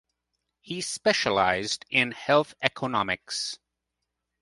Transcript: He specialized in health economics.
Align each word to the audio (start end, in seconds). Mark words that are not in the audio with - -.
He 0.61 0.81
specialized 0.81 1.85
in 1.91 2.11
health 2.13 2.55
economics. 2.59 3.59